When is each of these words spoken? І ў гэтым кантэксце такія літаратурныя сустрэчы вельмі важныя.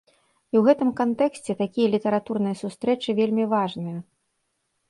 І 0.53 0.57
ў 0.59 0.61
гэтым 0.67 0.89
кантэксце 0.99 1.51
такія 1.61 1.87
літаратурныя 1.97 2.59
сустрэчы 2.63 3.09
вельмі 3.21 3.45
важныя. 3.53 3.97